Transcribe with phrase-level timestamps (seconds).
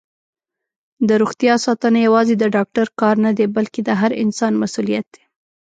[1.09, 5.23] دروغتیا ساتنه یوازې د ډاکټر کار نه دی، بلکې د هر انسان مسؤلیت دی.